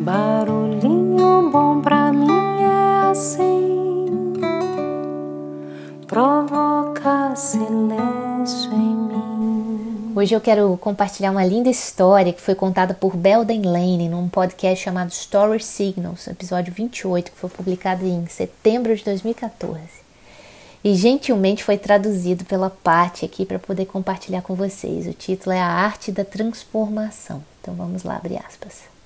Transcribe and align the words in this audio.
Barulhinho 0.00 1.50
bom 1.50 1.80
pra 1.80 2.12
mim 2.12 2.62
é 2.62 3.10
assim, 3.10 4.32
provoca 6.06 7.34
silêncio 7.34 8.72
em 8.72 8.94
mim. 8.94 10.12
Hoje 10.14 10.36
eu 10.36 10.40
quero 10.40 10.76
compartilhar 10.76 11.32
uma 11.32 11.44
linda 11.44 11.68
história 11.68 12.32
que 12.32 12.40
foi 12.40 12.54
contada 12.54 12.94
por 12.94 13.16
Belden 13.16 13.62
Lane 13.62 14.08
num 14.08 14.28
podcast 14.28 14.84
chamado 14.84 15.10
Story 15.10 15.60
Signals, 15.60 16.28
episódio 16.28 16.72
28, 16.72 17.32
que 17.32 17.36
foi 17.36 17.50
publicado 17.50 18.06
em 18.06 18.24
setembro 18.28 18.94
de 18.94 19.02
2014. 19.04 19.80
E 20.84 20.94
gentilmente 20.94 21.64
foi 21.64 21.76
traduzido 21.76 22.44
pela 22.44 22.70
Paty 22.70 23.24
aqui 23.24 23.44
para 23.44 23.58
poder 23.58 23.86
compartilhar 23.86 24.42
com 24.42 24.54
vocês. 24.54 25.08
O 25.08 25.12
título 25.12 25.56
é 25.56 25.60
A 25.60 25.66
Arte 25.66 26.12
da 26.12 26.24
Transformação. 26.24 27.42
Então 27.60 27.74
vamos 27.74 28.04
lá, 28.04 28.14
abre 28.14 28.36
aspas. 28.36 28.96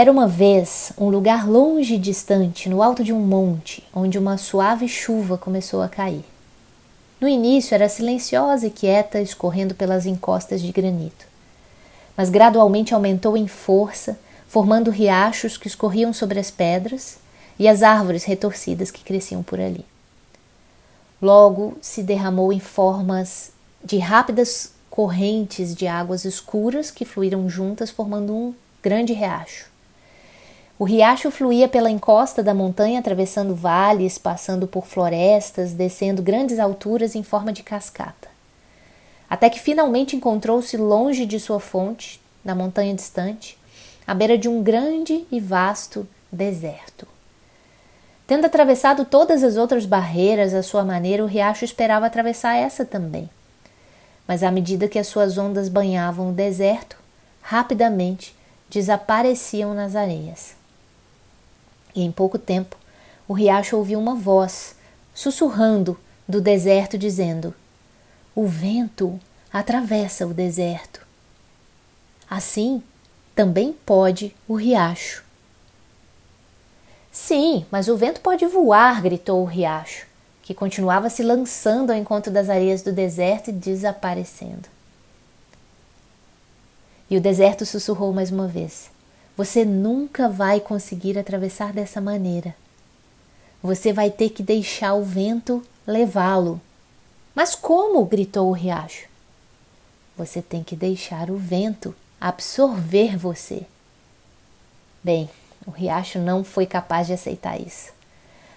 Era 0.00 0.12
uma 0.12 0.28
vez 0.28 0.92
um 0.96 1.08
lugar 1.08 1.48
longe 1.48 1.96
e 1.96 1.98
distante, 1.98 2.68
no 2.68 2.84
alto 2.84 3.02
de 3.02 3.12
um 3.12 3.18
monte, 3.18 3.82
onde 3.92 4.16
uma 4.16 4.38
suave 4.38 4.86
chuva 4.86 5.36
começou 5.36 5.82
a 5.82 5.88
cair. 5.88 6.24
No 7.20 7.26
início 7.26 7.74
era 7.74 7.88
silenciosa 7.88 8.68
e 8.68 8.70
quieta, 8.70 9.20
escorrendo 9.20 9.74
pelas 9.74 10.06
encostas 10.06 10.62
de 10.62 10.70
granito. 10.70 11.26
Mas 12.16 12.30
gradualmente 12.30 12.94
aumentou 12.94 13.36
em 13.36 13.48
força, 13.48 14.16
formando 14.46 14.92
riachos 14.92 15.56
que 15.56 15.66
escorriam 15.66 16.12
sobre 16.12 16.38
as 16.38 16.48
pedras 16.48 17.18
e 17.58 17.66
as 17.66 17.82
árvores 17.82 18.22
retorcidas 18.22 18.92
que 18.92 19.02
cresciam 19.02 19.42
por 19.42 19.58
ali. 19.58 19.84
Logo 21.20 21.76
se 21.80 22.04
derramou 22.04 22.52
em 22.52 22.60
formas 22.60 23.50
de 23.82 23.98
rápidas 23.98 24.70
correntes 24.88 25.74
de 25.74 25.88
águas 25.88 26.24
escuras 26.24 26.88
que 26.88 27.04
fluíram 27.04 27.50
juntas, 27.50 27.90
formando 27.90 28.32
um 28.32 28.54
grande 28.80 29.12
riacho. 29.12 29.76
O 30.78 30.84
riacho 30.84 31.30
fluía 31.30 31.66
pela 31.66 31.90
encosta 31.90 32.42
da 32.42 32.54
montanha, 32.54 33.00
atravessando 33.00 33.54
vales, 33.54 34.16
passando 34.16 34.66
por 34.66 34.86
florestas, 34.86 35.72
descendo 35.72 36.22
grandes 36.22 36.58
alturas 36.58 37.14
em 37.16 37.22
forma 37.22 37.52
de 37.52 37.62
cascata. 37.62 38.28
Até 39.28 39.50
que 39.50 39.58
finalmente 39.58 40.14
encontrou-se 40.14 40.76
longe 40.76 41.26
de 41.26 41.40
sua 41.40 41.58
fonte, 41.58 42.20
na 42.44 42.54
montanha 42.54 42.94
distante, 42.94 43.58
à 44.06 44.14
beira 44.14 44.38
de 44.38 44.48
um 44.48 44.62
grande 44.62 45.26
e 45.32 45.40
vasto 45.40 46.06
deserto. 46.30 47.06
Tendo 48.26 48.44
atravessado 48.44 49.04
todas 49.04 49.42
as 49.42 49.56
outras 49.56 49.84
barreiras 49.84 50.54
à 50.54 50.62
sua 50.62 50.84
maneira, 50.84 51.24
o 51.24 51.26
riacho 51.26 51.64
esperava 51.64 52.06
atravessar 52.06 52.54
essa 52.54 52.84
também 52.84 53.28
mas 54.28 54.42
à 54.42 54.50
medida 54.50 54.86
que 54.86 54.98
as 54.98 55.06
suas 55.06 55.38
ondas 55.38 55.70
banhavam 55.70 56.28
o 56.28 56.34
deserto, 56.34 56.98
rapidamente 57.40 58.36
desapareciam 58.68 59.72
nas 59.72 59.96
areias. 59.96 60.57
E 61.98 62.02
em 62.02 62.12
pouco 62.12 62.38
tempo, 62.38 62.76
o 63.26 63.32
riacho 63.32 63.76
ouviu 63.76 63.98
uma 63.98 64.14
voz 64.14 64.76
sussurrando 65.12 65.98
do 66.28 66.40
deserto, 66.40 66.96
dizendo: 66.96 67.52
O 68.36 68.46
vento 68.46 69.18
atravessa 69.52 70.24
o 70.24 70.32
deserto. 70.32 71.04
Assim, 72.30 72.80
também 73.34 73.72
pode 73.72 74.32
o 74.46 74.54
riacho. 74.54 75.24
Sim, 77.10 77.66
mas 77.68 77.88
o 77.88 77.96
vento 77.96 78.20
pode 78.20 78.46
voar, 78.46 79.02
gritou 79.02 79.42
o 79.42 79.46
riacho 79.46 80.06
que 80.40 80.54
continuava 80.54 81.10
se 81.10 81.24
lançando 81.24 81.90
ao 81.90 81.96
encontro 81.96 82.32
das 82.32 82.48
areias 82.48 82.80
do 82.80 82.92
deserto 82.92 83.50
e 83.50 83.52
desaparecendo. 83.52 84.68
E 87.10 87.16
o 87.16 87.20
deserto 87.20 87.66
sussurrou 87.66 88.12
mais 88.12 88.30
uma 88.30 88.46
vez: 88.46 88.88
Você 89.38 89.64
nunca 89.64 90.28
vai 90.28 90.58
conseguir 90.58 91.16
atravessar 91.16 91.72
dessa 91.72 92.00
maneira. 92.00 92.56
Você 93.62 93.92
vai 93.92 94.10
ter 94.10 94.30
que 94.30 94.42
deixar 94.42 94.94
o 94.94 95.04
vento 95.04 95.62
levá-lo. 95.86 96.60
Mas 97.36 97.54
como? 97.54 98.04
gritou 98.04 98.48
o 98.48 98.52
riacho. 98.52 99.06
Você 100.16 100.42
tem 100.42 100.64
que 100.64 100.74
deixar 100.74 101.30
o 101.30 101.36
vento 101.36 101.94
absorver 102.20 103.16
você. 103.16 103.62
Bem, 105.04 105.30
o 105.64 105.70
riacho 105.70 106.18
não 106.18 106.42
foi 106.42 106.66
capaz 106.66 107.06
de 107.06 107.12
aceitar 107.12 107.60
isso. 107.60 107.92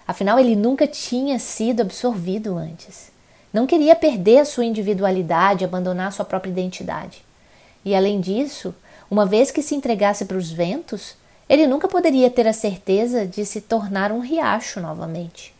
Afinal, 0.04 0.36
ele 0.36 0.56
nunca 0.56 0.88
tinha 0.88 1.38
sido 1.38 1.82
absorvido 1.82 2.56
antes. 2.58 3.12
Não 3.52 3.68
queria 3.68 3.94
perder 3.94 4.38
a 4.38 4.44
sua 4.44 4.64
individualidade, 4.64 5.64
abandonar 5.64 6.12
sua 6.12 6.24
própria 6.24 6.50
identidade. 6.50 7.24
E 7.84 7.94
além 7.94 8.20
disso, 8.20 8.74
uma 9.12 9.26
vez 9.26 9.50
que 9.50 9.62
se 9.62 9.74
entregasse 9.74 10.24
para 10.24 10.36
os 10.36 10.50
ventos, 10.50 11.14
ele 11.48 11.66
nunca 11.66 11.86
poderia 11.86 12.30
ter 12.30 12.48
a 12.48 12.52
certeza 12.52 13.26
de 13.26 13.44
se 13.44 13.60
tornar 13.60 14.10
um 14.10 14.20
riacho 14.20 14.80
novamente. 14.80 15.54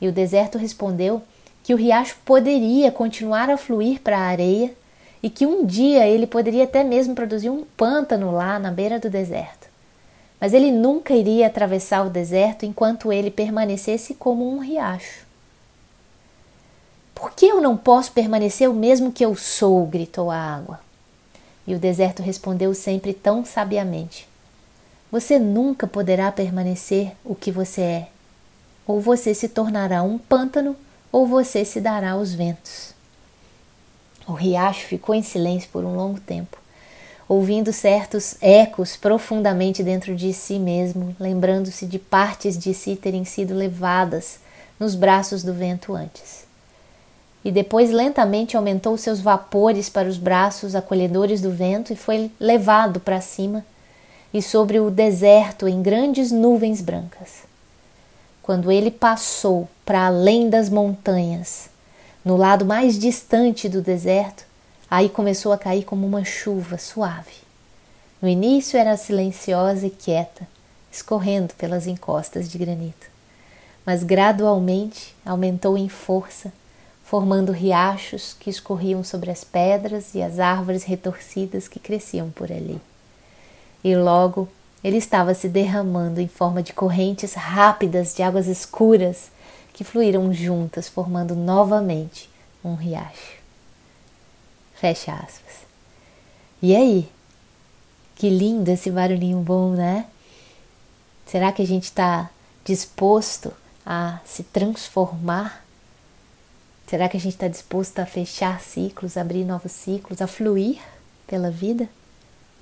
E 0.00 0.08
o 0.08 0.12
deserto 0.12 0.58
respondeu 0.58 1.22
que 1.62 1.72
o 1.72 1.76
riacho 1.76 2.16
poderia 2.24 2.90
continuar 2.90 3.48
a 3.48 3.56
fluir 3.56 4.00
para 4.00 4.18
a 4.18 4.26
areia 4.26 4.72
e 5.22 5.30
que 5.30 5.46
um 5.46 5.64
dia 5.64 6.06
ele 6.06 6.26
poderia 6.26 6.64
até 6.64 6.82
mesmo 6.82 7.14
produzir 7.14 7.48
um 7.48 7.64
pântano 7.76 8.32
lá 8.32 8.58
na 8.58 8.70
beira 8.70 8.98
do 8.98 9.08
deserto 9.08 9.64
mas 10.44 10.52
ele 10.52 10.70
nunca 10.70 11.14
iria 11.14 11.46
atravessar 11.46 12.06
o 12.06 12.10
deserto 12.10 12.66
enquanto 12.66 13.10
ele 13.10 13.30
permanecesse 13.30 14.12
como 14.12 14.46
um 14.46 14.58
riacho. 14.58 15.24
Por 17.14 17.30
que 17.30 17.46
eu 17.46 17.62
não 17.62 17.78
posso 17.78 18.12
permanecer 18.12 18.68
o 18.68 18.74
mesmo 18.74 19.10
que 19.10 19.24
eu 19.24 19.34
sou? 19.34 19.86
gritou 19.86 20.30
a 20.30 20.36
água. 20.36 20.80
E 21.66 21.74
o 21.74 21.78
deserto 21.78 22.22
respondeu 22.22 22.74
sempre 22.74 23.12
tão 23.12 23.44
sabiamente: 23.44 24.28
Você 25.10 25.38
nunca 25.38 25.86
poderá 25.86 26.30
permanecer 26.30 27.12
o 27.24 27.34
que 27.34 27.50
você 27.50 27.80
é. 27.80 28.08
Ou 28.86 29.00
você 29.00 29.34
se 29.34 29.48
tornará 29.48 30.02
um 30.02 30.18
pântano, 30.18 30.76
ou 31.10 31.26
você 31.26 31.64
se 31.64 31.80
dará 31.80 32.12
aos 32.12 32.34
ventos. 32.34 32.92
O 34.26 34.32
riacho 34.32 34.86
ficou 34.86 35.14
em 35.14 35.22
silêncio 35.22 35.68
por 35.70 35.84
um 35.84 35.96
longo 35.96 36.20
tempo 36.20 36.64
ouvindo 37.28 37.72
certos 37.72 38.36
ecos 38.40 38.96
profundamente 38.96 39.82
dentro 39.82 40.14
de 40.14 40.32
si 40.32 40.58
mesmo, 40.58 41.16
lembrando-se 41.18 41.86
de 41.86 41.98
partes 41.98 42.58
de 42.58 42.74
si 42.74 42.96
terem 42.96 43.24
sido 43.24 43.54
levadas 43.54 44.38
nos 44.78 44.94
braços 44.94 45.42
do 45.42 45.52
vento 45.52 45.94
antes. 45.94 46.44
E 47.44 47.52
depois 47.52 47.90
lentamente 47.90 48.56
aumentou 48.56 48.96
seus 48.96 49.20
vapores 49.20 49.90
para 49.90 50.08
os 50.08 50.16
braços 50.16 50.74
acolhedores 50.74 51.40
do 51.40 51.50
vento 51.50 51.92
e 51.92 51.96
foi 51.96 52.30
levado 52.40 52.98
para 52.98 53.20
cima 53.20 53.64
e 54.32 54.40
sobre 54.40 54.80
o 54.80 54.90
deserto 54.90 55.68
em 55.68 55.82
grandes 55.82 56.32
nuvens 56.32 56.80
brancas. 56.80 57.44
Quando 58.42 58.72
ele 58.72 58.90
passou 58.90 59.68
para 59.84 60.06
além 60.06 60.48
das 60.48 60.68
montanhas, 60.70 61.68
no 62.24 62.36
lado 62.36 62.64
mais 62.64 62.98
distante 62.98 63.68
do 63.68 63.82
deserto, 63.82 64.44
Aí 64.90 65.08
começou 65.08 65.52
a 65.52 65.58
cair 65.58 65.82
como 65.82 66.06
uma 66.06 66.24
chuva 66.24 66.78
suave. 66.78 67.42
No 68.22 68.28
início 68.28 68.78
era 68.78 68.96
silenciosa 68.96 69.88
e 69.88 69.90
quieta, 69.90 70.46
escorrendo 70.88 71.52
pelas 71.54 71.88
encostas 71.88 72.48
de 72.48 72.56
granito, 72.56 73.08
mas 73.84 74.04
gradualmente 74.04 75.12
aumentou 75.26 75.76
em 75.76 75.88
força, 75.88 76.52
formando 77.04 77.52
riachos 77.52 78.34
que 78.40 78.50
escorriam 78.50 79.04
sobre 79.04 79.30
as 79.30 79.44
pedras 79.44 80.14
e 80.14 80.22
as 80.22 80.40
árvores 80.40 80.84
retorcidas 80.84 81.68
que 81.68 81.78
cresciam 81.78 82.30
por 82.30 82.50
ali. 82.50 82.80
E 83.84 83.94
logo 83.94 84.48
ele 84.82 84.96
estava 84.96 85.34
se 85.34 85.48
derramando 85.48 86.20
em 86.20 86.28
forma 86.28 86.62
de 86.62 86.72
correntes 86.72 87.34
rápidas 87.34 88.14
de 88.14 88.22
águas 88.22 88.46
escuras 88.46 89.30
que 89.72 89.84
fluíram 89.84 90.32
juntas, 90.32 90.88
formando 90.88 91.34
novamente 91.34 92.30
um 92.64 92.74
riacho. 92.74 93.38
Fecha 94.74 95.12
aspas. 95.12 95.64
E 96.62 96.74
aí? 96.74 97.08
Que 98.14 98.30
lindo 98.30 98.70
esse 98.70 98.90
barulhinho 98.90 99.38
bom, 99.38 99.70
né? 99.72 100.06
Será 101.26 101.52
que 101.52 101.62
a 101.62 101.66
gente 101.66 101.84
está 101.84 102.30
disposto 102.64 103.52
a 103.84 104.20
se 104.24 104.42
transformar? 104.44 105.64
Será 106.86 107.08
que 107.08 107.16
a 107.16 107.20
gente 107.20 107.32
está 107.32 107.48
disposto 107.48 107.98
a 107.98 108.06
fechar 108.06 108.60
ciclos, 108.60 109.16
abrir 109.16 109.44
novos 109.44 109.72
ciclos, 109.72 110.20
a 110.20 110.26
fluir 110.26 110.78
pela 111.26 111.50
vida? 111.50 111.88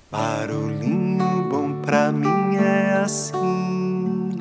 Barulhinho 0.09 1.49
bom 1.49 1.81
pra 1.81 2.11
mim 2.11 2.55
é 2.55 3.01
assim, 3.03 4.37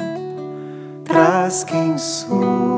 traz 1.04 1.64
quem 1.64 1.98
sou 1.98 2.71